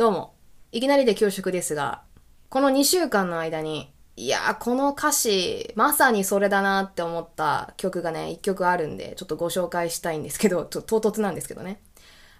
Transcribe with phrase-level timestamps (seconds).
[0.00, 0.32] どうも。
[0.72, 2.00] いきなりで恐縮ですが、
[2.48, 11.82] この2週間の間に、いやー、この歌詞、まさにそれだなって思った曲がね、1曲あるんで、ちょっとご紹介したいんですけど、 ちょっと唐突なんですけどね。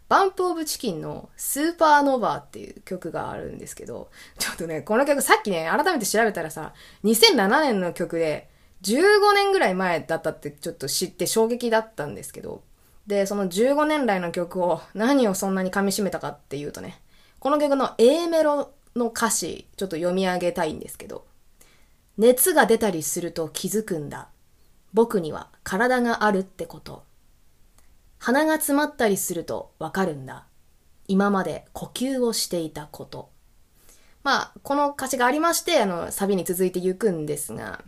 [0.09, 4.09] バンプオブチキンのスーパーノヴァっていう曲があるんですけど、
[4.39, 6.73] ちょっとね、この曲さっきね、改めて調べたらさ、
[7.05, 8.49] 2007年の曲で、
[8.85, 12.63] 15年ぐらい前だったってちょっと知って衝撃だったんですけど、
[13.07, 17.03] で、その15年来の曲を何をそんなに噛み締めたかっていうとね、
[17.41, 21.27] この曲の A メロの歌詞、ちょっと読み上げたいんですけど、
[22.19, 24.29] 熱が出たりすると気づくんだ。
[24.93, 27.03] 僕には体があるってこと。
[28.19, 30.45] 鼻が詰まったりするとわかるんだ。
[31.09, 33.31] 今まで呼吸をしていたこと。
[34.23, 37.83] まあ、この歌詞がありまして、あの、サビに続いていくんですが、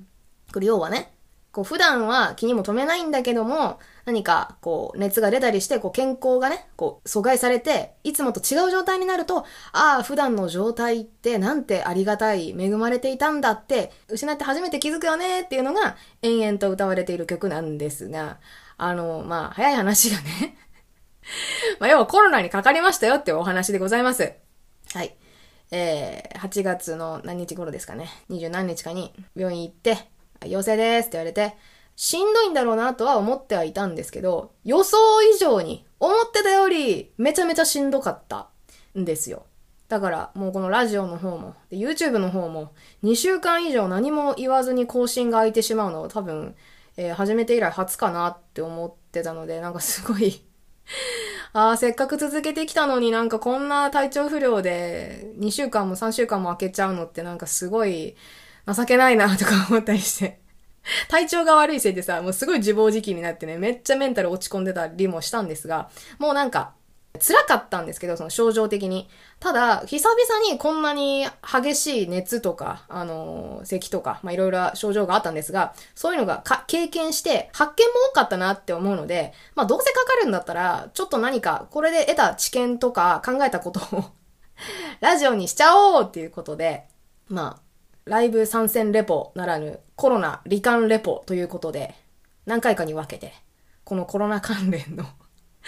[0.51, 1.13] これ要はね、
[1.53, 18.39] こう普段は気にも留めないんだけども、何かこう熱が出たりして、こう健康がね、こう阻害されて、いつもと違う状態になると、ああ、普段の状態ってなんてありがたい、恵まれていたんだって、失って初めて気づくよねっていうのが延々と歌われている曲なんですが、
[18.79, 20.57] あの、まあ、早い話がね
[21.79, 24.33] まあ、要はコロナにかかりましたよっていうお話でございます。
[24.95, 25.15] はい。
[25.71, 28.09] えー、8月の何日頃ですかね。
[28.31, 29.99] 20何日かに病院行って、
[30.47, 31.57] 陽性ですって言われて、
[31.97, 34.97] しんどいんだろうなとは思ってはいたんですけど、予想
[35.35, 38.49] 以上に、思ってたより、めちゃめちゃしんどかった
[38.99, 39.47] んですよ。
[39.89, 42.73] だからもうこのラジオの方も、YouTube の方も、
[43.05, 46.57] 2週間以上何も言わずに更新が空いてしまうのを多分、
[46.97, 50.43] えー、始めて以来初かなって思ってたので、なんかすごい
[51.53, 58.17] ああ、せっかく続けてきたのになんかこんな体調不良で2週間も3週間も空けちゃうのってなんかすごい
[58.67, 60.43] 情けないなとか思ったりして
[61.09, 66.75] 体調が悪いせいでさ、もうすごい自暴自棄になってね、めっちゃメンタル落ち込んでたりもしたんですが、もうなんか、
[67.21, 69.09] 辛かったんですけど、その症状的に。
[69.39, 84.05] ただ、久々にこんなに激しい熱とか、あのー、咳とか、まあ、いろいろ症状があったんですが、そういうのが経験して、発見も多かったなって思うので、まあ、どうせかかるんだったら、ちょっと何か、これで得た知見とか考えたことを
[85.01, 86.85] ラジオにしちゃおうっていうことで、
[87.29, 87.72] まあ、
[88.05, 91.95] ライブ参戦レポならぬコロナ罹患レポということで、
[92.47, 93.33] 何回かに分けて、
[93.85, 95.05] このコロナ関連の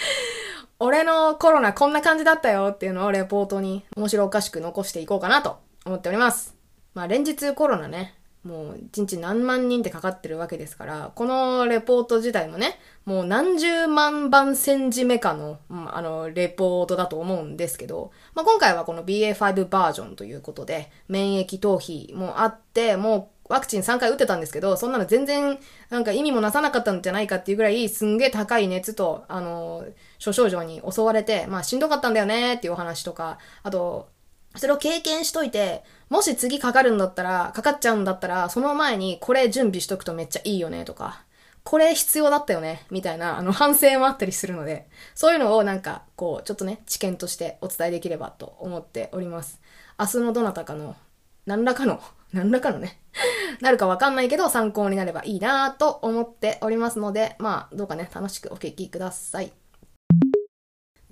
[0.81, 6.57] 俺のコロナこんな感じだったよっていうのをレポートに面白おかしく残していこうかなと思っております。
[6.95, 25.59] まあ連日コロナね、もう一日何万人ってかかってるわけですから、このレポート自体もね、もう何十万番戦時メカの、うんあの、レポートだと思うんですけど、まあ、今回はこの BA.5 バージョンということで、免疫逃避もあって、もうワクチン3回打ってたんですけど、そんなの全然
[25.91, 29.85] なんか意味もなさなかったんじゃないかっていうぐらい、すんげえ高い熱と、あの、
[30.19, 34.09] 諸症状に襲われて、まあしんどかったんだよねっていうお話とか、あと、
[34.57, 41.25] それを経験しといて、もし次かかるんだったら、かかっちゃうんだったら、その前にこれ準備しとくとめっちゃいいよねとか、
[41.65, 49.61] これ必要だったよねみたいな、あの、反省もあったりするので、そういうのをなんか、こう、ちょっとね、知見としてお伝えできればと思っております。
[49.99, 50.95] 明日のどなたかの、
[51.47, 52.01] 何らかの、
[52.33, 53.01] 何らかのね、
[53.61, 59.64] なるかわかんないけど参考になればいいなぁと思っておりますので、まあ、どうかね、楽しくお聞きください。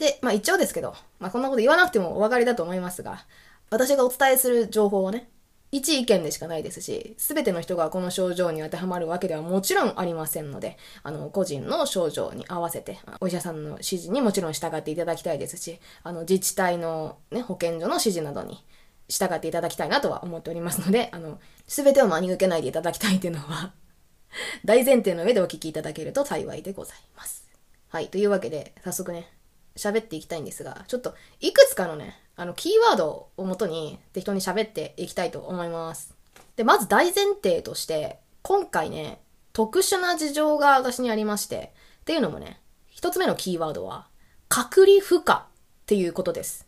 [0.03, 3.25] で、まあ一応ですけど、まあこんなこと言わなくてもお分かりだと思いますが、
[3.71, 5.31] 私がお伝えする情報はね、
[5.71, 18.62] 一意見でしかないですし、すべての人がこの症状に当てはまるわけではもちろんありませんので、あの、個人の症状に合わせて、お医者さんの指示にもちろん従っていただきたいですし、あの、自治体のね、保健所の指示などに
[19.09, 23.73] 従っていただきたいなとは思っておりますので、あの、すべてを真に受けないでいただきたいというのは
[24.65, 27.49] 大前提の上でお聞きいただけると幸いでございます。
[27.89, 29.31] はい、というわけで、早速ね、
[29.77, 36.15] 喋っていきたいんですが、ちょっといくつかのね、あの、キーワードをもとに適当に喋っていきたいと思います。
[36.56, 39.21] で、まず大前提として、今回ね、
[39.53, 44.09] 特殊な事情が私にありまして、っていうのもね、一つ目のキーワードは、
[44.49, 45.38] 隔離負荷っ
[45.87, 46.66] ていうことです。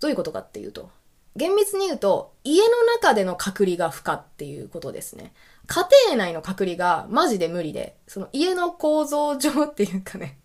[0.00, 0.90] どういうことかっていうと、
[1.36, 5.32] 厳密に言うと、家の中での隔離が不可っていうことですね。
[5.66, 10.38] 家庭内の隔離がマジで無理で、その家の構造上っていうかね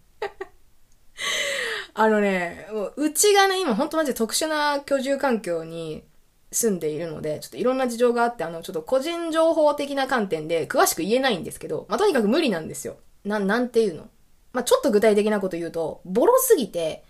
[1.94, 6.03] あのね、うちがね、今ほんとマジで特殊な居住環境に
[6.51, 12.97] 住んでいるので、ちょっといろんな事情があって、あの、ちょっと個人情報的な観点で詳しく言えないんですけど、まあ、とにかく無理なんですよ。
[13.25, 14.07] な、なんていうの？
[14.53, 17.03] まあ、ちょっと具体的なこと言うと、ボロすぎて、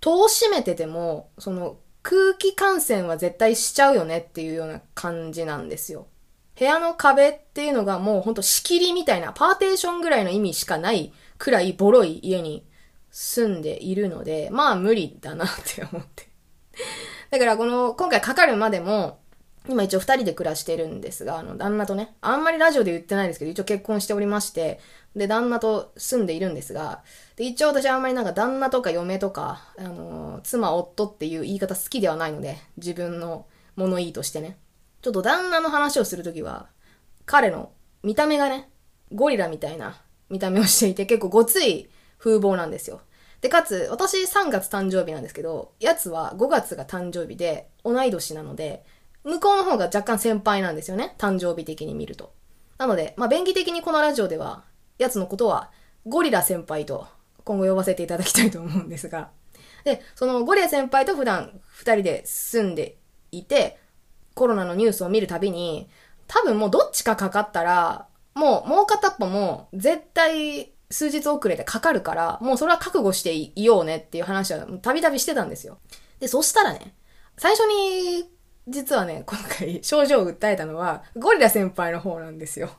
[0.00, 6.06] 戸を閉めてても、その、空気感染は絶対しちゃうよねっていうような感じなんですよ。
[6.58, 12.64] 部屋の壁っていうのがもうほんと仕切りみたいな、パーテーションぐらいの意味しかないくらいボロい家に
[13.18, 16.28] 住んでいるので、まあ無理だなって思って。
[17.30, 19.20] だからこの、今回かかるまでも、
[19.70, 24.80] 今一応二人で暮らしてるんですが、あの、旦那とね、あんまりラジオで言ってないですけど、一応結婚しておりまして、
[25.16, 27.04] で、旦那と住んでいるんですが、
[27.36, 33.46] で、一応私あんまりなんか旦那とか嫁とか、あのー、妻、夫っていう言い方好きではないので、自分の
[33.76, 34.58] 物言いとしてね。
[35.00, 36.68] ちょっと旦那の話をするときは、
[37.24, 37.72] 彼の
[38.02, 38.68] 見た目がね、
[39.10, 43.00] ゴリラみたいな見た目をしていて、結構ごつい風貌なんですよ。
[43.40, 48.84] で、かつ、私3月誕生日なんですけど、やつは5月が誕生日で、同い年なので、
[49.24, 51.14] 向こうの方が若干先輩なんですよね。
[51.18, 52.32] 誕生日的に見ると。
[52.78, 54.64] なので、まあ、便宜的にこのラジオでは、
[54.98, 55.70] やつのことは、
[56.06, 57.06] ゴリラ先輩と
[57.44, 59.30] 今後呼ばせていただきたいと思うんですが。
[59.84, 62.96] で、そのゴリラ先輩と普段二人で住んで
[63.30, 63.78] いて、
[64.34, 65.88] コロナのニュースを見るたびに、
[66.26, 75.78] 多分もうどっちかかかったら、もうもう片っぽも絶対数日遅れてかかるから、もうそれは覚悟していようねっていう話はたびたびしてたんですよ。
[76.20, 76.94] で、そしたらね、
[77.36, 78.30] 最初に
[78.68, 82.70] 実はね、今回症状を訴えたのは、ゴリラ先輩の方なんですよ。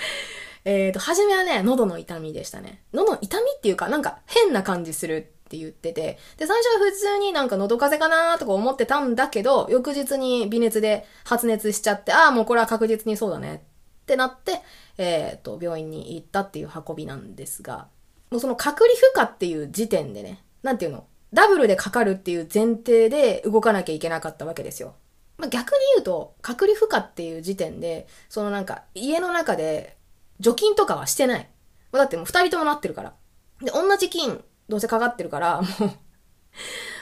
[0.64, 2.82] えっと、初めはね、喉の痛みでしたね。
[2.92, 13.66] 喉の痛みっていうか、なんか変な感じするって言ってて、で、最初は普通になんか喉風邪かなーとか思ってたんだけど、翌日に微熱で発熱しちゃって、ああ、もうこれは確実にそうだね
[14.02, 14.62] ってなって、
[14.98, 17.88] えっ、と、病院に行ったっていう運びなんですが、
[18.30, 24.94] もうその隔離負荷っていう時点でね、なんていうの、ダブルでかかるっていう前提で動かなきゃいけなかったわけですよ。
[25.36, 29.96] まあ、逆に言うと、隔離負荷っていう時点で、そのなんか、家の中で
[30.40, 31.48] 除菌とかはしてない。
[31.92, 33.14] だってもう二人ともなってるから。
[33.62, 35.90] で、同じ菌、どうせかかってるから、もう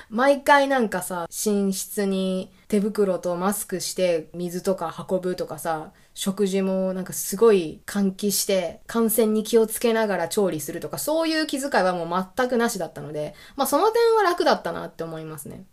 [0.08, 15.64] 毎回なんかさ、寝室に手袋とマスクして水とか運ぶとかさ、食事もなんかすごい換気して感染に気をつけながら調理するとか、そういう気遣いはもう全くなしだったので、まあその点は楽だったなって思いますね。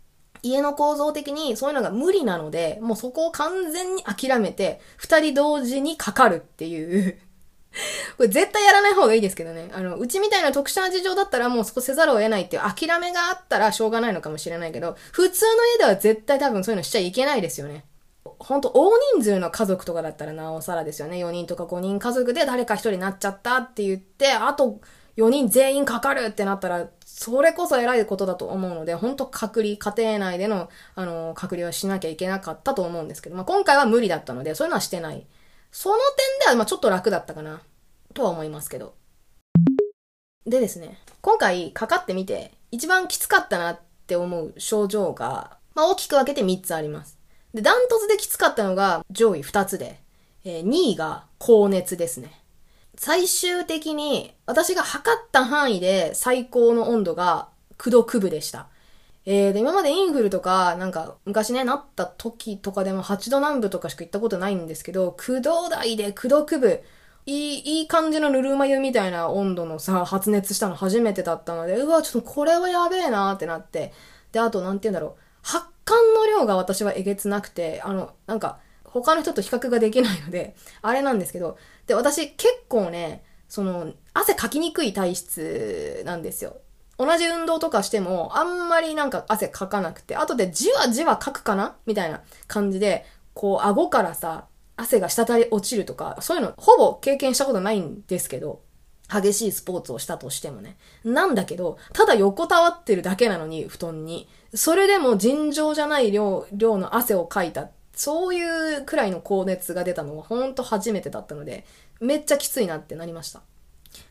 [0.42, 7.18] 家の構造的にそういうのが無理なので、もうそこを完全に諦めて、二人同時にかかるっていう
[8.16, 9.70] これ絶対やらない方がいいですけどね。
[9.72, 17.84] あの、うちみたいな特殊な事情だったらもうそこせざるを得ないっていう諦めがあったらしょうがないのかもしれないけど、普通の家では絶対多分そういうのしちゃいけないですよね。
[18.38, 21.16] ほんと大人数の家族とかだったらなおさらですよね。
[21.18, 24.80] 4人とか5人家族で誰か1人になっちゃったって言って、あと
[25.16, 35.24] 4人全員かかるってなったら、それこそ偉いことだと思うので、本当隔離、家庭内での、あの、隔離はしなきゃいけなかったと思うんですけど、まあ、今回は無理だったので、そういうのはしてない。
[35.76, 37.60] その点では、まあ、ちょっと楽だったかな、
[38.14, 38.94] とは思いますけど。
[40.46, 47.18] でですね、今回かかってみて、一番きつかったなって思う症状が、まあ、大きく分けて3つあります。
[47.52, 49.98] で、ダントツできつかったのが上位2つで、
[50.44, 52.40] えー、2位が高熱ですね。
[52.94, 57.48] 最終的に私が測った範囲で最高の温度が
[57.78, 58.68] 9度9分でした。
[59.26, 66.80] えー、で、今までインフルとか、なんか、昔ね、なった時とかでも8度南部とかしか行ったことないんですけど、9度台で9度9分、
[67.26, 73.92] いい、いい感じのぬるま湯みたいな温度のさ、発熱したの初めてだったので、うわ、ちょっとこれはやべえなーってなって、
[74.32, 86.56] で、あと、なんて言うんだろう、発汗の量が私はえげつなくて、あの、なんか、他の人と比較ができないので、あれなんですけど、で、私結構ね、その、汗かきにくい体質なんですよ。
[86.98, 91.76] 同じ運動とかしても、あんまりなんか汗かかなくて、後でじわじわかくかな？
[91.86, 94.46] みたいな感じで、こう、顎からさ、
[94.76, 98.62] 汗が滴り落ちるとか、そういうのほぼ経験したことないんですけど、
[99.12, 100.76] 激しいスポーツをしたとしてもね。
[101.04, 104.28] なんだけど、ただ横たわってるだけなのに、布団に。
[104.54, 107.68] それでも尋常じゃない量、量の汗をかいた。
[107.92, 111.64] そういうくらいの高熱が出たのはほんと初めてだったので、
[112.00, 113.42] めっちゃきついなってなりました。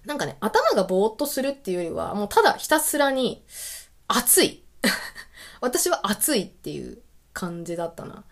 [0.06, 3.44] なんかね、頭がぼーっとするっていうよりは、もうただひたすらに、
[4.08, 4.64] 暑い。
[5.62, 8.26] 私は暑いっていう感じだったな。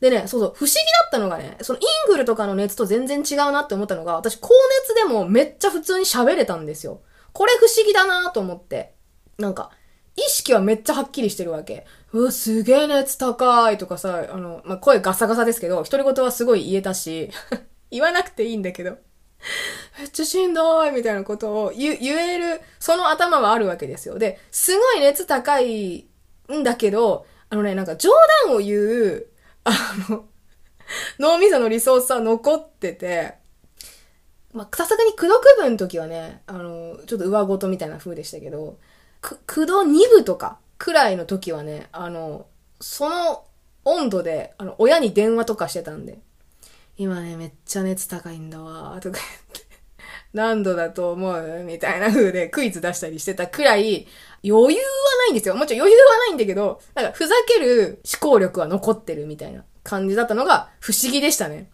[0.00, 4.50] でね、そうそう、不思議だったのがね、そのインフルとかの熱と全然違うなって思ったのが、私高
[4.84, 7.02] 熱でもめっちゃ普通に喋れたんですよ。
[7.32, 8.94] これ不思議だなと思って。
[9.38, 9.70] なんか、
[10.16, 11.86] 意識はめっちゃはっきりしてるわけ。
[12.12, 17.30] うわ、すげえ熱高いとかさ、あの、まあ、声ガサガサですけど、独り言はすごい言えたし、
[17.90, 18.98] 言わなくていいんだけど。
[19.98, 24.18] めっちゃしんどいみたいなことを言える、その頭はあるわけですよ。
[24.18, 26.06] で、すごい熱高い
[26.52, 28.10] んだけど、あのね、なんか冗
[28.46, 29.26] 談を言う、
[29.64, 29.72] あ
[30.08, 30.26] の、
[31.18, 33.34] 脳みそのリソースは残ってて、
[34.52, 38.78] まあ、さすがに九度区分の時はね、あの、ちょっと上ごとみたいな風でしたけど、
[39.46, 42.46] 九度二部とかくらいの時はね、あの、
[42.80, 43.44] その
[43.84, 46.18] 温度で、あの、親に電話とかしてたんで、
[46.98, 49.68] 今ね、めっちゃ熱高いんだわ、とか言って。
[50.34, 54.06] 何度だと思うみたいな風でクイズ出したりしてたくらい、
[54.44, 54.86] 余裕は
[55.20, 55.54] ないんですよ。
[55.54, 61.70] もちろん余裕はないんだけど、なんかふざける思考力は残ってるみたいな感じだったのが不思議でしたね。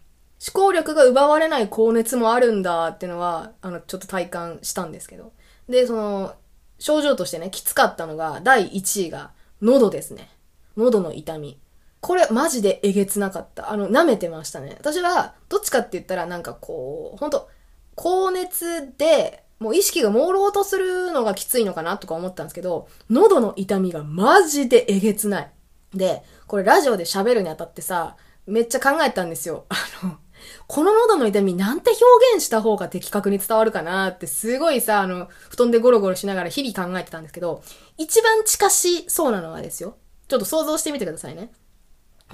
[0.47, 5.33] 思考力が奪われない高熱もあるんだってのは、あの、ちょっと体感したんですけど。
[5.71, 6.35] で、その、
[6.79, 9.31] 症状としてね、きつかったのが、第1位が、
[9.63, 10.29] 喉ですね。
[10.77, 11.59] 喉の痛み。
[12.05, 13.73] これマジでえげつなかった。
[13.73, 14.77] あの、舐めてましたね。
[14.79, 17.49] 私は、どっちかって言ったらなんかこう、ほんと、
[17.95, 25.51] 高熱で、もう意識が朦朧とするのがきついのかなとか思ったんですけど、喉の痛みがマジでえげつない。
[25.95, 29.65] で、これラジオで喋るにあたってさ、めっちゃ考えたんですよ。
[29.71, 30.19] あの、
[30.67, 37.63] この喉の痛みなんて表現した方が的確に伝わるかなってすごいさ、あの、布団でゴロゴロしながら日々考えてたんですけど、
[37.97, 39.97] 一番近しそうなのはですよ。
[40.29, 41.51] ちょっと想像してみてくださいね。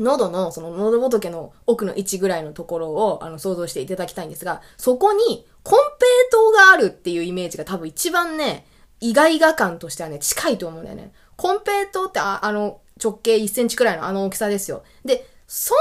[0.00, 8.66] 喉の、その喉仏の奥の位置ぐらいのところを、あの、想像していただきたいんですが、そこに、コンペイトがあるっていうイメージが多分一番ね、
[9.00, 11.12] 意外が感としてはね、近いと思うんだよね。
[11.37, 14.83] コンペイトってあ、あの、直径1センチくらいのあの大きさですよ。
[15.04, 15.76] で、そん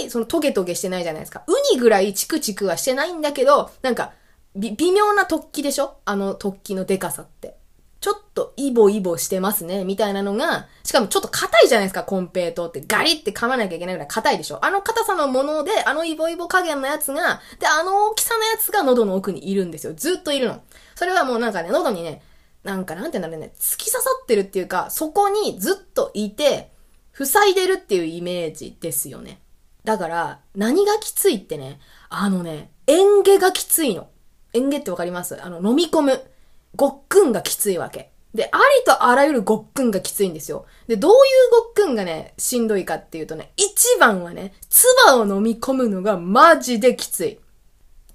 [0.00, 1.44] なに、そのトゲトゲしてないじゃないですか。
[1.46, 4.12] ウニぐらいチクチクはしてないんだけど、なんか、
[4.56, 5.98] 微妙な突起でしょ？
[6.04, 7.56] あの突起のデカさって。
[8.00, 12.80] ちょっとイボイボしてますね、みたいなのが、しかもちょっと硬いじゃないですか、コンペイトって。
[12.86, 19.94] ガリって噛まなきゃいけないぐらい硬いでしょあの硬さのもので、あのイボイボ加減のやつが、で、あの大きさのやつが喉の奥にいるんですよ。
[19.94, 20.62] ずっといるの。
[20.94, 22.22] それはもうなんかね、喉にね、
[22.62, 26.70] なんかなんて言うんだろうね、突き刺さってるっていうか、そこにずっといて、
[27.12, 29.40] 塞いでるっていうイメージですよね。
[29.82, 34.08] だから、何がきついってね、あのね、園芸がきついの。
[34.52, 35.42] 園芸ってわかります？
[35.42, 36.30] あの、飲み込む。
[36.78, 38.12] ごっくんがきついわけ。
[38.34, 40.64] で、ありとあらゆるごっくんがきついんですよ。
[40.86, 41.18] で、どういう
[41.64, 47.40] ごっくんがね、しんどいかっていうとね、一番はね、唾を飲み込むのがマジできつい。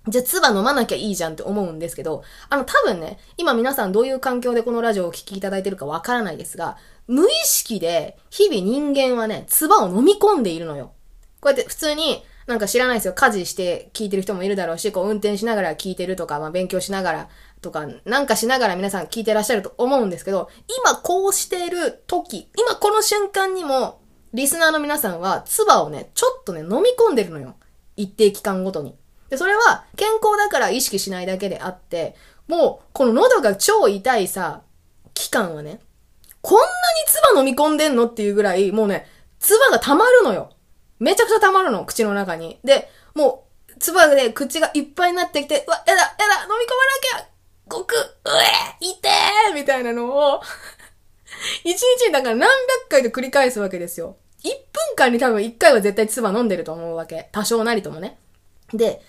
[0.07, 6.77] じゃあ、唾飲まなきゃいいじゃんって思うんですけど、あの、多分ね、今皆さんどういう環境でこのラジオをお聴きいただいてるかわからないですが、
[7.07, 10.93] 無意識で、日々人間はね、唾を飲み込んでいるのよ。
[11.41, 13.13] こうやって普通に、なんか知らないですよ。
[13.13, 17.29] 家事して聞いてる人もいるだろうし、こう運転しながら聞いてるとか、まあ勉強しながら
[17.63, 20.49] とか、なんかしながら皆さん聞いてらっしゃると思うんですけど、
[20.83, 24.01] 今こうしている時、今この瞬間にも、
[24.33, 27.55] リスナーの皆さんは、唾をね、ちょっとね、飲み込んでるのよ。
[27.95, 28.95] 一定期間ごとに。
[29.29, 32.15] で、それは健康だから意識しないだけであって、
[32.47, 34.61] もう、この喉が超痛いさ、
[35.13, 35.79] 期間はね、
[36.41, 36.69] こんなに
[37.07, 39.07] 唾飲み込んでんのっていうぐらい、もうね、
[39.39, 40.51] 唾が溜まるのよ。
[40.99, 42.59] めちゃくちゃ溜まるの、口の中に。
[42.63, 46.69] で、もう、唾で口がいっぱいになってきて、うわ、やだ、やだ、飲み込
[47.13, 47.32] まなきゃ
[47.67, 47.97] ごく、う
[48.81, 50.41] え、いてーみたいなのを
[51.63, 54.17] 一日にだから何百回と繰り返すわけですよ。
[54.43, 57.29] 1分間に多分1回は絶対唾飲んでると思うわけ。
[57.31, 58.19] 多少なりともね。
[58.73, 59.01] で、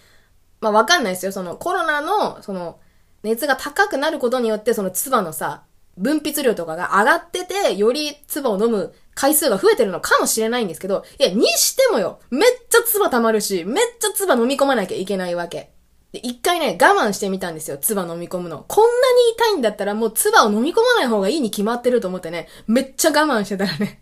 [0.61, 1.33] まあわかんないですよ。
[1.33, 2.79] そのコロナの、その、
[3.23, 5.65] 熱が高くなることによって、その唾のさ、
[5.97, 15.74] 分泌量とかが上がってて、より唾を飲む回数が増えてるのかもしれないんですけど、いや、にしてもよ、めっちゃ唾溜まるし、めっちゃ唾飲み込まなきゃいけないわけ。
[16.15, 17.77] で、一回ね、我慢してみたんですよ。
[17.77, 18.65] 唾飲み込むの。
[18.69, 24.01] こんなに痛いんだったらもう唾を飲み込まない方がいいに決まってると思ってね、めっちゃ我慢してたらね、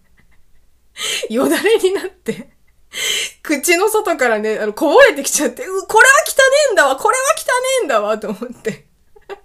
[1.30, 2.50] よだれになって
[3.42, 7.46] 口の外からね、あの、こぼれてきちゃって、う、これは汚ねえんだわこれは汚ね
[7.80, 8.86] えんだわと思って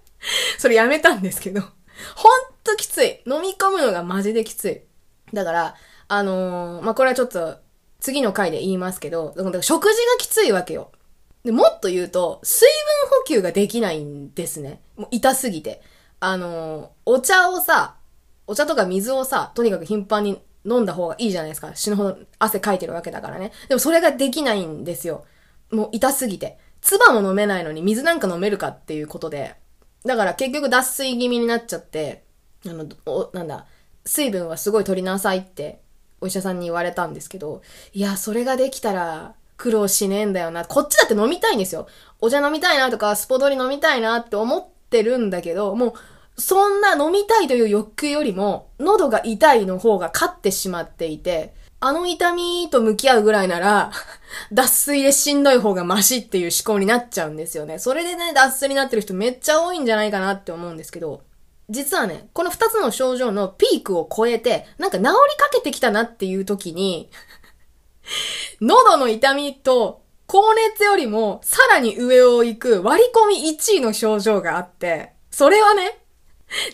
[0.58, 1.62] それやめたんですけど。
[1.62, 1.72] ほん
[2.64, 3.22] ときつい。
[3.24, 4.82] 飲み込むのがマジできつい。
[5.32, 5.74] だから、
[6.08, 7.56] あのー、まあ、これはちょっと、
[7.98, 10.92] 次の回で言いますけど、食事がきついわけよ。
[11.44, 12.68] で、もっと言うと、水
[13.10, 14.80] 分補給ができないんですね。
[14.96, 15.82] もう痛すぎて。
[16.20, 17.96] あの、お茶をさ、
[18.46, 21.74] お茶とか水をさ、とにかく頻繁に飲んだ方がいいじゃないですか。
[21.74, 23.52] 死ぬほど汗かいてるわけだからね。
[23.68, 25.24] でもそれができないんですよ。
[25.70, 26.58] もう痛すぎて。
[26.80, 29.56] 唾も飲めないのに水なんか飲めるかっていうことで。
[30.04, 32.24] だから結局脱水気味になっちゃって、
[32.66, 33.66] あの、お、なんだ、
[34.04, 35.80] 水分はすごい取りなさいって
[36.20, 40.64] お医者さんに言われたんですけど、いや、それができたら苦労しねえんだよな。
[40.64, 41.88] こっちだって飲みたいんですよ。
[42.20, 45.88] お茶飲みたいなとか、スポドリ飲みたいなって思ってるんだけど、も
[46.36, 53.90] う、そんな飲みたいという欲求よりも、喉が痛いの方が勝ってしまっていて、あの痛みと向き合うぐらいなら、
[54.52, 57.80] 脱水でしんどい方がマシっていう思考になっちゃうんですよね。
[57.80, 61.22] それでね、脱水になってる人めっちゃ多いんじゃないかなって思うんですけど、
[61.70, 67.10] 実はね、この二つの症状のピークを超えて、なんか治りかけてきたなっていう時に
[68.60, 75.98] 喉の痛みと高熱よりもさらに上を行く割り込み1位の症状があって、それはね、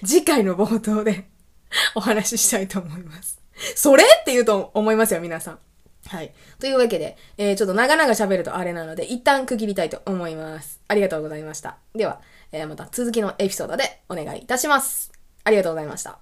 [0.05, 1.29] 次回の冒頭で
[1.95, 3.41] お話ししたいと思います。
[3.77, 5.59] それって言うと思いますよ、皆さん。
[6.07, 6.35] はい。
[6.59, 10.81] というわけで、えー、ちょっと長々喋るとあれなので、一旦区切りたいと思います。
[10.89, 11.79] ありがとうございました。
[11.95, 12.21] では、
[12.53, 15.13] えー、また続きのエピソードでお願いいたします。
[15.45, 16.19] ありがとうございました。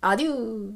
[0.00, 0.72] アデュー